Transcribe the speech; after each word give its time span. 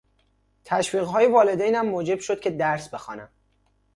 تشویق 0.63 1.07
های 1.07 1.27
والدینم 1.27 1.89
موجب 1.89 2.19
شد 2.19 2.39
که 2.39 2.49
درس 2.51 2.89
بخوانم. 2.89 3.29